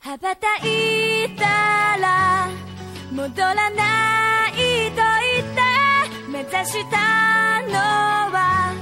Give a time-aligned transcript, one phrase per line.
[0.00, 1.44] 羽ばたいた
[1.98, 2.48] ら
[3.10, 7.74] 戻らないと言って目指したの
[8.32, 8.72] は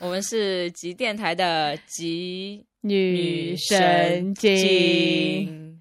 [0.00, 5.78] 我们是极电台的极女神经。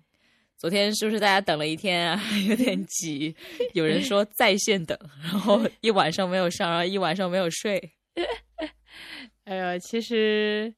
[0.57, 2.21] 昨天是不是大家等了一天啊？
[2.49, 3.33] 有点急。
[3.73, 7.81] 有人说在线等，然后一晚上没有上，然后一晚上没有睡。
[9.45, 10.73] 哎呦，其实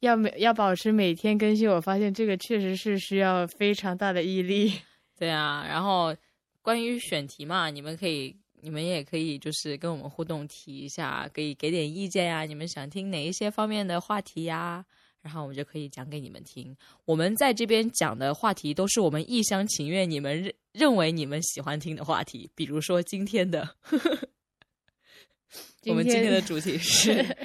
[0.00, 4.72] 要每要保持每天更新，我发现这个确实是需要非常大的毅力。
[5.18, 6.16] 对啊，然后
[6.62, 12.44] 关于选题嘛，你们可以，你们也可以就是跟我们互动提一下，可以给点意见呀。
[12.44, 14.84] 你们想听哪一些方面的话题呀？
[15.20, 16.74] 然后我们就可以讲给你们听。
[17.04, 22.48] 我们在这边讲的话题都是我们一厢情愿，你们认认为你们喜欢听的话题。
[22.54, 23.68] 比如说今天的，
[25.86, 27.36] 我们今天的主题 是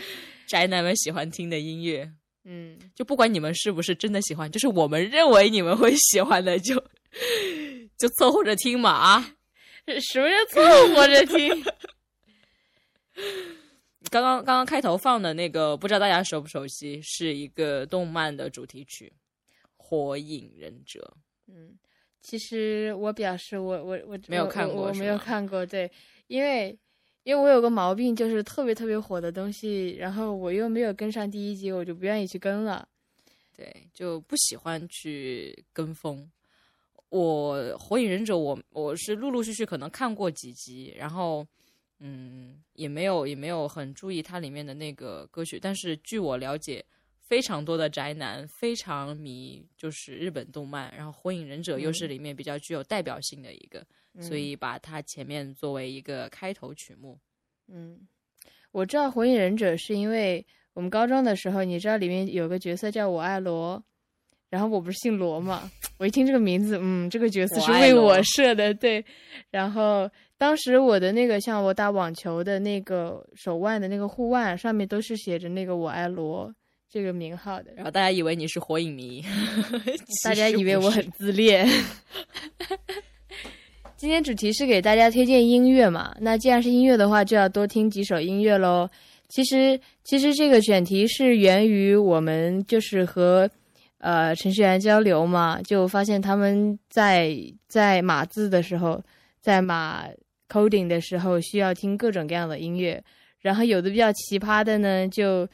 [0.47, 2.09] 宅男们喜欢听的音乐。
[2.45, 6.75] 嗯，就不管你们是不是真的喜欢，就是我们认为你们会喜欢的，就
[7.97, 9.35] 就凑合着听嘛啊！
[9.99, 10.61] 什么叫凑
[10.95, 11.63] 合着听？
[14.11, 19.11] 刚刚刚刚开头放的那个，不知道大家熟不熟悉，是一个动漫的主题曲
[19.77, 21.15] 《火影忍者
[21.47, 21.77] 嗯，
[22.21, 25.89] 其实我表示我我我没有看过我我没有看过，对，
[26.27, 26.77] 因为
[27.23, 32.87] 因为我有个毛病，就是特别特别火的东西，然后我又没有跟上第一集，我就不愿意去跟了。》，
[33.57, 36.29] 对，就不喜欢去跟风。
[37.13, 41.45] 我《火影忍者我》我是陆陆续续可能看过几集，然后
[41.99, 46.83] 嗯，也没有也没有很注意它里面的那个歌曲，但是据我了解，
[47.19, 53.85] 非常多的宅男非常迷就是日本动漫，然后《火影忍者》又是里面比较具有代表性的一个，
[54.19, 57.19] 所以把它前面作为一个开头曲目。
[57.67, 58.07] 嗯，
[58.71, 60.43] 我知道《火影忍者》是因为
[60.73, 63.83] 我们高中的时候，你知道里面有个角色叫我爱罗，
[64.53, 69.03] 然后我不是姓罗嘛， 我一听这个名字，嗯，这个角色是为我设的，对。
[69.49, 76.53] 然后当时我的那个像我打网球的那个手腕的那个护腕上面都是写着那个我爱罗
[76.87, 79.25] 这个名号的，然后大家以为你是火影迷，
[80.23, 81.67] 大家以为我很自恋。
[83.97, 86.15] 今天主题是给大家推荐音乐嘛？
[86.21, 88.87] 那既然是音乐的话，就要多听几首音乐喽。
[89.29, 93.49] 其实，其实这个选题是源于我们就是和
[94.03, 97.33] 呃程序员交流嘛，就发现他们在
[97.69, 99.01] 在码字的时候，
[99.41, 100.05] 在码
[100.49, 103.01] coding 的时候需要听各种各样的音乐，
[103.39, 105.47] 然后有的比较奇葩的呢，就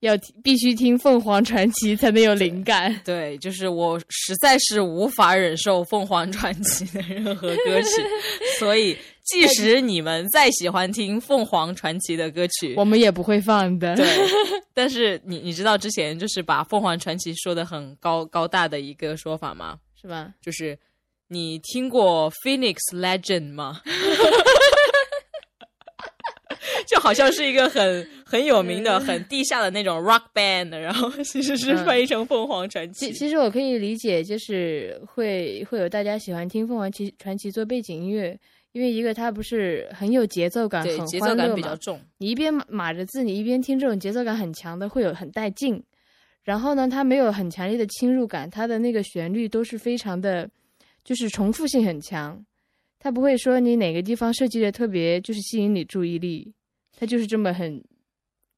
[0.00, 2.94] 要听必须听凤凰传奇才能有灵感。
[3.04, 8.02] 对， 就是我实在是无法忍受凤凰传奇的任何歌曲，
[8.60, 13.94] 所以即使你们再喜欢听凤凰传奇的歌曲，我们也不会放的。
[13.96, 14.06] 对，
[14.72, 19.78] 但是你你知道之前就是把凤凰传奇说的很高高大的一个说法吗？
[20.00, 20.32] 是吧？
[20.40, 20.78] 就是
[21.28, 23.80] 你听过 Phoenix Legend 吗？
[26.86, 33.06] 就好像是一个很很有名的、很地下的那种 rock band，然后其实是嗯翻译成凤凰传奇。
[33.08, 38.38] 其其实我可以理解，就是会会有大家喜欢听凤凰奇传奇做背景音乐，
[38.76, 41.56] 因为一个它不是很有节奏感，对，很节奏感欢乐嘛。
[41.56, 41.98] 比较重。
[42.18, 45.82] 你一边码码着字，你一边听这种节奏感很强的，会有很带劲。
[46.44, 50.46] 然后呢，它没有很强烈的侵入感，它的那个旋律都是非常的，
[51.02, 52.44] 就是重复性很强。
[52.98, 56.52] 它不会说你哪个地方设计的特别，就是吸引你注意力，
[56.98, 57.82] 它就是这么很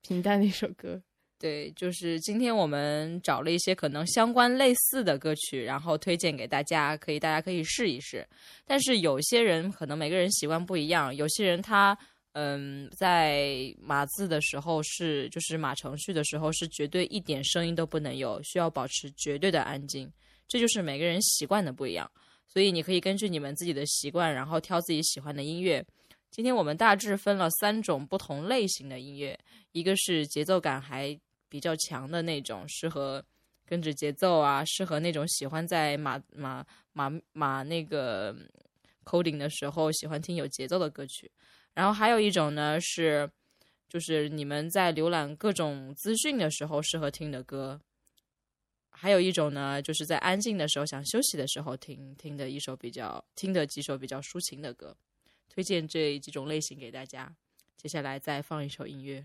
[0.03, 1.01] 平淡的一首歌。
[1.41, 8.27] 对，就是今天我们找了一些可能相关类似的歌曲，然后推荐给大家，可以大家可以试一试。
[8.67, 11.97] 但是有些人可能每个人习惯不一样，有些人他
[12.33, 20.13] 嗯在码字的时候是就是码程序的时候是绝对一点声音都不能有，需要保持绝对的安静。
[20.49, 22.11] 这就是每个人习惯的不一样，
[22.49, 25.85] 所以你可以根据你们自己的习惯，然后挑自己喜欢的音乐。
[26.31, 29.39] 今天我们大致分了三种不同类型的音乐，
[29.73, 33.25] 一个是节奏感还比较强的那种，适合
[33.65, 38.35] 跟着节奏啊，适合那种喜欢在马马马马那个
[39.05, 41.31] coding 的时候喜欢听有节奏的歌曲。
[41.75, 43.31] 然后还有一种呢是，
[43.89, 47.81] 就是你们在浏览各种资讯的时候适合听的歌。
[48.91, 54.97] 还有一种呢，就是在安静的时候想休息的时候听听的一首比较听的几首比较抒情的歌。
[55.49, 57.33] 推荐这几种类型给大家。
[57.77, 59.25] 接下来再放一首音乐。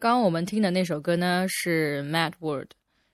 [0.00, 2.68] 刚刚我们听的那首歌呢是《Mad World》，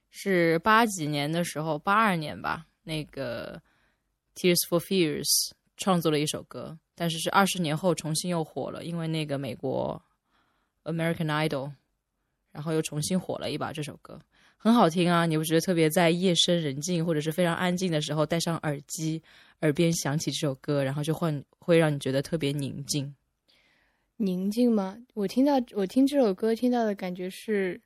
[0.09, 3.61] 是八几年的时候，八二年吧，那个
[4.37, 10.00] Tears for Fears 创作了一首歌，但是是二十年后重新又火了，因为那个美国
[10.85, 11.73] American Idol，
[12.53, 14.21] 然后又重新火了一把这首歌，
[14.56, 15.27] 很好听啊！
[15.27, 19.21] 你不觉得特别在夜深人静或者是非常安静的时候戴上耳机，
[19.62, 23.12] 耳边响起这首歌，然后就会会让你觉得特别宁静。
[24.16, 24.96] 宁静吗？
[25.14, 27.80] 我听到我听这首歌听到的感觉是，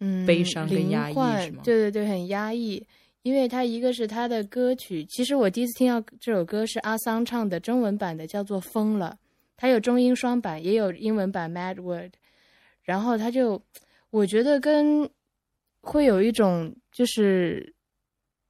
[0.00, 1.14] 嗯，悲伤跟压抑
[1.62, 2.84] 对对对，很压抑。
[3.22, 9.14] 因为它一个是它的歌曲，其实我第一次听到这首歌是阿桑唱的中文版的，叫做《疯了》，
[9.58, 12.12] 它有中英双版，也有英文版《Mad World》。
[12.82, 13.62] 然后它就，
[14.08, 15.06] 我觉得跟
[15.82, 17.74] 会有一种就是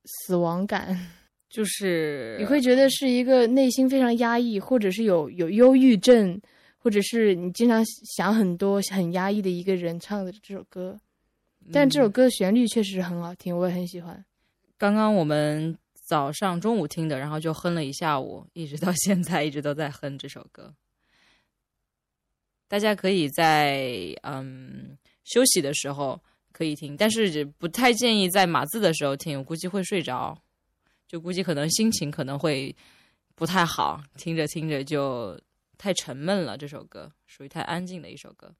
[0.05, 0.97] 死亡感，
[1.51, 6.41] 就是你会觉得是一个内心非常压抑，或者是有有忧郁症，
[6.83, 10.99] 或者是你经常想很多、很压抑的一个人唱的这首歌。
[11.71, 14.25] 但这首歌的旋律确实很好听，我也很喜欢。
[14.79, 20.75] 刚刚我们早上、中午听的，然后就哼了一下午，一直到现在一直都在哼这首歌。
[22.67, 26.19] 大家可以在嗯休息的时候
[26.51, 30.37] 可以听，但是不太建议在码字的时候听，我估计会睡着，
[31.07, 32.75] 就估计可能心情可能会
[33.35, 35.39] 不太好，听着听着就
[35.81, 36.59] 太沉闷了。
[36.59, 38.55] 这首歌属于太安静的一首歌。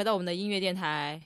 [0.00, 1.20] 回到我们的音乐电台，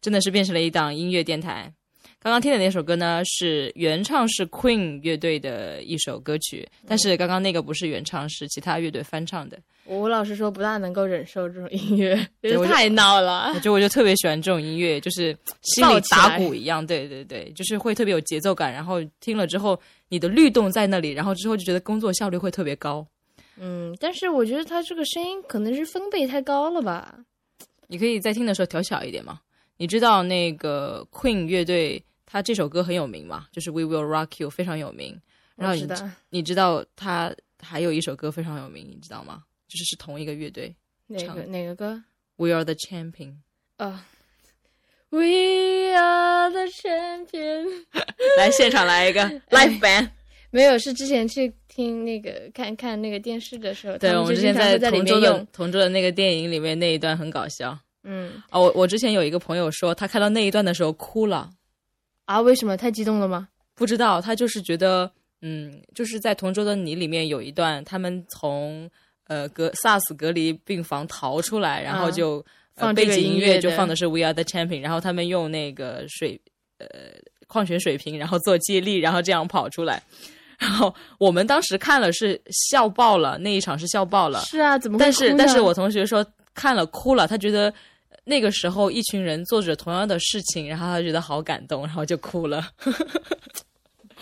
[0.00, 1.70] 真的是变成了一档音乐电台。
[2.18, 9.58] 刚刚听的那首歌呢，是原唱是 Queen 乐队的一首歌曲，但是刚刚那个不是原唱，是其他乐队翻唱的。
[9.84, 13.54] 我老实说，不大能够忍受这种音乐，就就是太闹了我。
[13.56, 23.06] 觉得我就特别喜欢这种音乐，就是 心里打鼓一样，对对对，就是会特别有节奏感，然后听了之后你的律动在那里，然后之后就觉得工作效率会特别高。
[23.58, 27.18] 嗯，但是我觉得他这个声音可能是分贝太高了吧？
[27.92, 29.38] 你可以在听的时候调小一点吗。
[29.76, 35.20] 你知道那个 Queen 乐队，他这首歌很有名嘛，就是 We Will Rock You 非常有名。
[35.56, 37.30] 然后你知道你知道他
[37.60, 39.44] 还有一首歌非常有名，你知道吗？
[39.68, 40.74] 就是是同一个乐队
[41.06, 42.02] 哪个哪个歌
[42.36, 43.34] ？We Are the Champion。
[43.76, 44.06] 啊、
[45.10, 47.84] w e are the champion。
[48.38, 49.20] 来现场来一个
[49.50, 50.08] live band。
[50.52, 55.46] 没有，是之前去听那个看看那个电视的时候，对，我们之前在同桌的。
[55.50, 57.76] 同桌的那个电影里面那一段很搞笑。
[58.04, 61.48] 嗯哦，我我之前有一个朋友说，他看到那一段的时候哭了，
[62.26, 63.48] 啊，为什么太激动了吗？
[63.74, 68.90] 不知道他就是觉得，嗯，就是在《同桌的你》里面有一段，他们从
[69.28, 72.44] 呃隔 SARS 隔离病房逃出来，然后啊就、
[72.74, 76.38] 呃、放背景音音乐就放的是 We Are the Champion，然后他们用那个水
[76.78, 76.86] 呃
[77.46, 80.02] 矿泉水瓶，然后做接力，然后这样跑出来。
[80.62, 82.40] 然后我们当时看了是
[82.70, 84.40] 笑爆了，那一场是笑爆了。
[84.44, 87.74] 是啊，怎么但是但是我同学说看了哭了，他觉得
[88.24, 92.64] 那个时候一群人做着同样的事情，然后他觉得好感动，然后就哭了。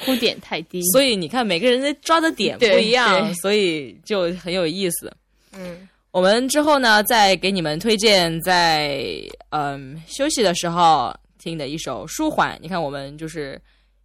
[0.03, 5.13] 哭点太低，所以你看每个人的抓的点不一样，所以就很有意思。
[5.53, 9.05] 嗯，我们之后呢，再给你们推荐在
[9.51, 12.59] 嗯休息的时候听的一首舒缓。
[12.63, 13.61] 你看，我们就是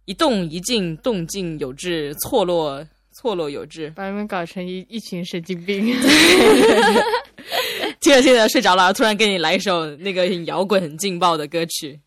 [0.06, 3.92] 一动一静，动静有致，错落错落有致。
[3.96, 5.84] 把你们搞成一一群神经病。
[8.00, 11.98] 听着听着睡着了，突然给你来一首那个很摇滚、很劲爆的歌曲。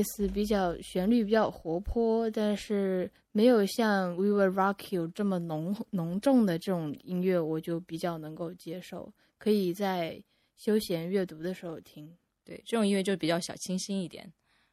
[0.00, 10.18] 类似比较旋律比较活泼，但是没有像《We Will Rock You》这么浓浓重的这种音乐，我就比较能够接受，可以在
[10.56, 12.10] 休闲阅读的时候听。
[12.46, 14.32] 对，这种音乐就比较小清新一点。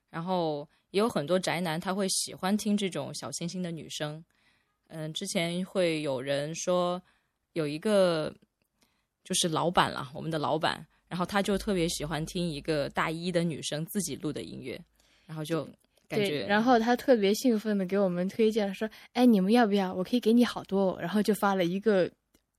[0.09, 4.23] 然后也有很多宅男他会喜欢听这种小清新的女生。
[4.87, 7.01] 嗯，之前会有人说
[7.51, 8.33] 有一个
[9.25, 14.81] 就是老板了，我们的老板，然后他就特别喜欢听一个大一的女生自己录的音乐，
[15.27, 15.63] 然后就
[16.07, 19.93] 感对，觉，然后他特别兴奋的给我们推荐说：“哎，你们要不要？
[19.93, 22.09] 我可以给你好多、哦。”然后就发了一个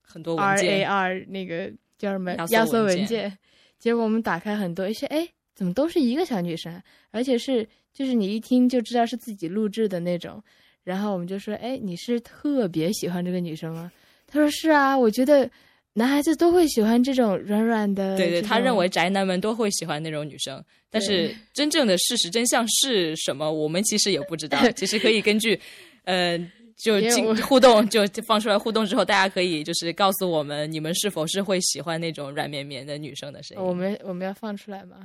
[0.03, 3.37] 很多 R A R 那个叫什么压缩文件，
[3.79, 10.43] 结果我们打开很多，一些哎，怎么都是一个小女生啊，而且是就是你一听就知道是自己录制的那种。
[10.85, 13.91] 然后我们就说：“哎，你是特别喜欢这个女生吗？”
[14.27, 15.51] 他说：“是啊，我觉得
[15.95, 24.59] 男孩子都会喜欢这种软软的。”对对，他认为宅男们都会喜欢那种女生，但是真正的事实真相是什么，我们其实也不知道。
[24.73, 25.59] 其实可以根据，
[26.05, 26.39] 呃，
[26.77, 33.63] 就进 互动，就放出来互动之后，大家可以就是告诉我们，你们是否是会喜欢那种软绵绵的女生的声音。
[33.65, 34.97] 我们我们要放出来吗？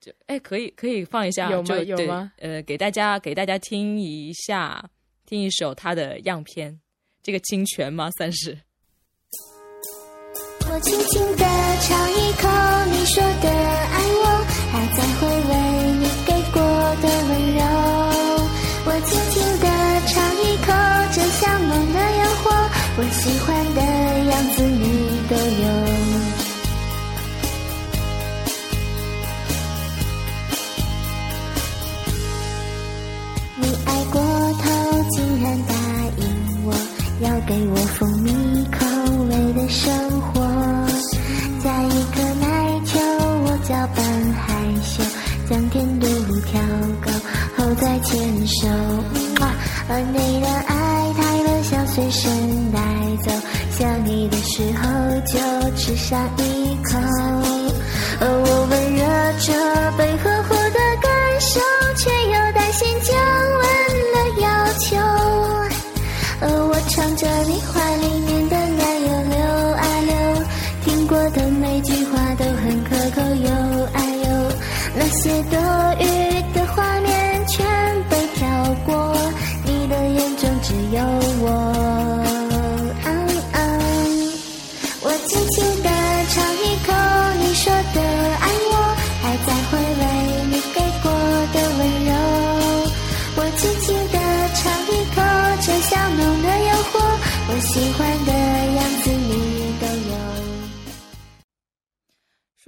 [0.00, 4.84] 就哎，可以可以放一下，有吗就对有吗呃，给大家给大家听一下，
[5.24, 6.78] 听一首他的样片，
[7.22, 8.10] 这个侵权吗？
[8.18, 8.58] 算是。
[10.74, 11.44] 我轻轻地
[11.82, 12.48] 尝一口
[12.90, 14.26] 你说的爱我，
[14.72, 15.54] 还在回味
[16.00, 16.58] 你给过
[17.00, 17.62] 的温柔。
[18.84, 19.64] 我轻轻地
[20.08, 20.12] 尝
[20.42, 20.74] 一口
[21.12, 22.44] 这香浓的诱惑，
[22.98, 23.78] 我喜欢的
[24.32, 24.58] 样子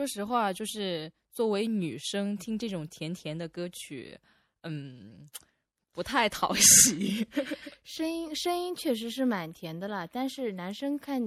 [0.07, 4.17] 说实话，就是作为女生听这种甜甜的歌曲，
[4.63, 5.29] 嗯，
[5.91, 7.27] 不太讨喜。
[7.83, 11.21] 声音声音确实是蛮甜的啦，但是男生看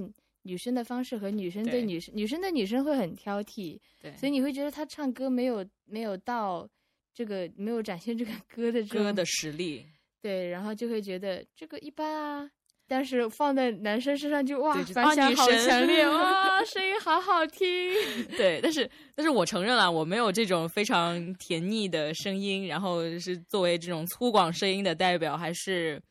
[0.44, 6.66] 女生的方式和女生对对女生，女生对女生会很挑剔，对，所以你会觉得他唱歌没有没有到
[7.12, 9.86] 这个没有展现这个歌的歌的实力，
[10.22, 12.50] 对，然后就会觉得这个一般啊。
[12.90, 17.94] 但是放在男生身上就哇反响好强烈 哇，声音好好听。
[18.36, 26.02] 对，但是但是我承认了，我没有这种非常甜腻的声音，然后是作为这种粗犷声音的代表，还是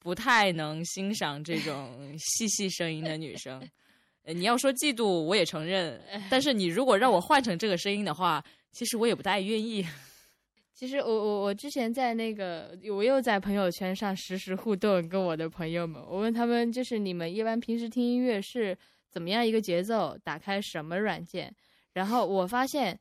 [0.00, 3.62] 不太能欣赏这种细细声音的女生。
[4.24, 9.86] 呃你要说嫉妒，我也承认，但是你如果让我换成这个声音的话，其实我也不太愿意。
[10.76, 18.76] 其实我我我之前在那个，我又在朋友圈上实时互动，跟我的朋友们，我问他们，就是你们一般平时听音乐是
[19.10, 21.50] 怎么样一个节奏，打开什么软件？
[21.94, 23.00] 然后我发现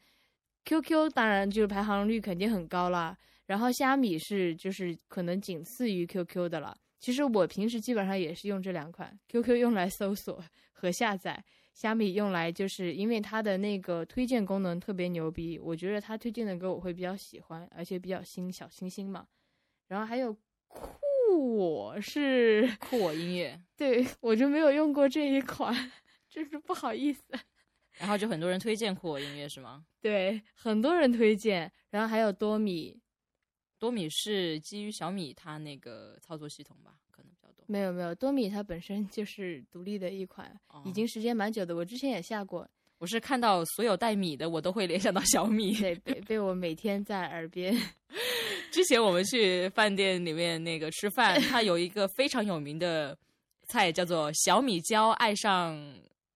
[0.64, 3.14] ，QQ 当然就是排行率肯定很高啦，
[3.48, 6.74] 然后虾米是就是可能仅次于 QQ 的了。
[7.02, 11.44] 其实我平时基本上也是用这两款，QQ 用来搜索和下载，
[11.76, 19.28] 虾米用来就是因为它的那个推荐功能特别牛逼，我觉得它推荐的歌我会比较喜欢，而且比较新小清新嘛。
[19.90, 20.36] 然后还有
[20.70, 25.92] 酷我是酷我音乐， 对我就没有用过这一款，
[26.30, 27.22] 真是不好意思。
[27.98, 29.86] 然后就很多人推荐酷我音乐是吗？
[30.02, 33.02] 对，很多人推荐，然后还有多米，
[33.78, 37.64] 多米是基于小米它那个操作系统吧，可能比较多。
[37.68, 40.50] 没有没有，多米它本身就是独立的一款，
[40.86, 45.76] 已哦经时间蛮久的，我之前也下过，我是看到所有带米的，我都会联想到小米。
[45.76, 47.76] 对，被被我每天在耳边。
[48.72, 53.18] 之前我们去饭店里面那个吃饭，它有一个非常有名的
[53.68, 55.78] 菜叫做小米椒爱上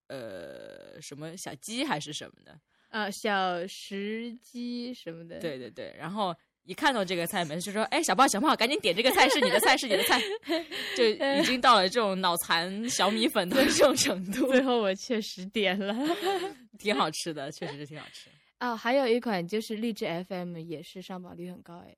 [0.08, 2.60] 呃什么小鸡还是什么的。
[2.90, 6.36] 啊，小石鸡什么的，对对对，然后
[6.70, 10.22] 一看到这个菜门就说：“哎，小胖小胖，赶紧点这个菜，是你的菜，是你的菜。
[10.96, 15.96] ”就已经到了这种脑残小米粉的这种程度，最后我确实点了。
[16.78, 18.30] 挺好吃的，确实是挺好吃。
[18.60, 21.96] 啊，还有一款就是荔枝 FM，也是上榜率很高哎。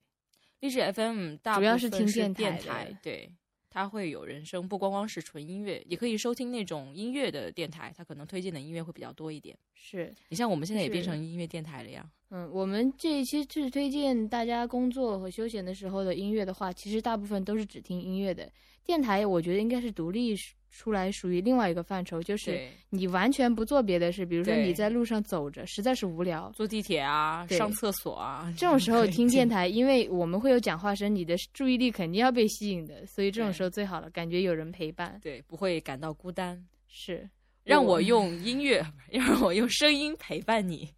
[0.61, 3.29] 荔枝 FM 大主要部分是是听电电台对，
[3.73, 9.57] 它会有人声，不光光是纯音乐，也可以收听那种音乐的电台，它可能推荐的音乐会比较多一点。
[9.73, 18.51] 是，你像我们现在也变成音乐电台了呀，嗯，我们这一期是推荐大家工作和休闲的时候的音乐的话，其实大部分都是只听音乐的。
[18.83, 20.35] 电台我觉得应该是独立
[20.71, 35.19] 出来，属于另外一个范畴，就是，你完全不做别的事，比如说你在路上走着，实在是无聊，坐地铁啊，上厕所啊，这种时候听电台，因为我们会有讲话声，你的注意力肯定要被吸引的，所以这种时候最好了，感觉有人陪伴。
[35.21, 36.59] 对，不会感到孤单。
[36.87, 37.29] 是，
[37.63, 40.89] 让我用音乐， 让我用声音陪伴你。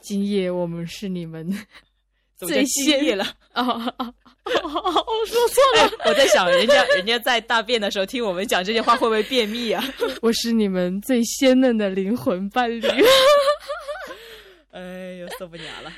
[0.00, 1.50] 今夜我们是你们
[2.46, 3.24] 最先今夜了？
[3.52, 9.84] 啊 哦哦哦，我说错了，我在想，人家人家在大便的时候听我们讲这些话，会不会便秘啊？
[10.22, 12.80] 我是你们最鲜嫩的灵魂伴侣。
[14.72, 15.92] 哎呦，受不了了。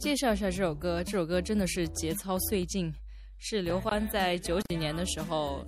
[0.00, 2.90] 介绍一下这首歌，这首歌真的是节操碎尽，
[3.36, 5.62] 是刘欢在九几年的时候，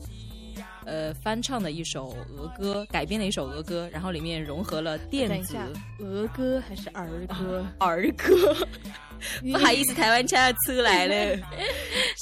[0.86, 5.54] 呃，翻唱的一首儿歌，改编的一首儿歌，然后里面融合了电子
[6.00, 7.66] 儿歌还是儿歌？
[7.78, 8.56] 儿歌，
[9.52, 11.38] 不好意思，台湾腔要出来了，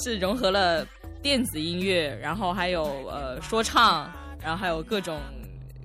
[0.03, 0.85] 是融合了
[1.23, 5.17] 电子音乐，然后还有呃说唱，然后还有各种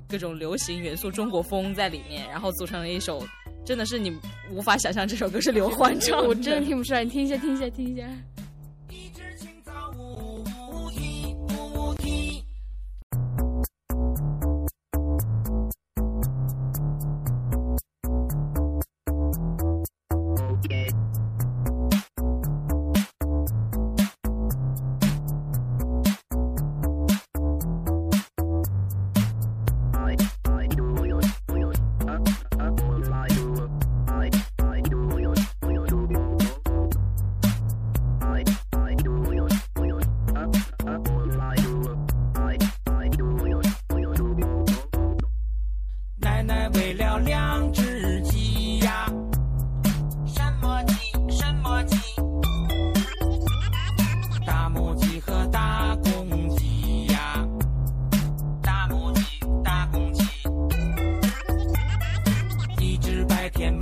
[0.08, 3.24] 各种流行元素、中国风在里面，然后组成了一首，
[3.66, 4.16] 真的是你
[4.50, 6.28] 无法想象这首歌是刘欢唱的。
[6.30, 8.04] 我真的听不出来，你听一下，听一下，听一下。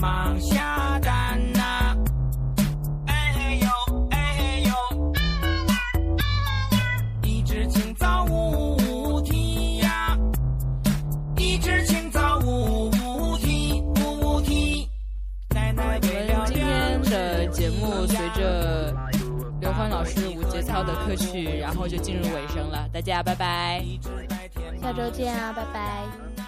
[0.05, 1.97] 忙下蛋呐、
[3.07, 3.67] 哎嘿呦，
[4.11, 4.71] 哎嘿呦。
[7.23, 10.15] 一只清早无题呀。
[11.39, 12.91] 一只青草无
[13.39, 14.91] 题无题，
[15.55, 18.95] 奶奶我为了们今天的节目随着
[19.63, 22.87] 刘欢老师无节操的歌曲，然后就进入尾声了。
[22.93, 23.83] 大家拜拜。
[24.83, 26.44] 下周见啊，拜拜。